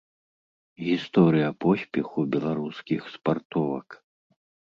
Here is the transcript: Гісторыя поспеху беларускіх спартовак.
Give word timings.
Гісторыя 0.85 1.49
поспеху 1.65 2.19
беларускіх 2.37 3.01
спартовак. 3.19 3.87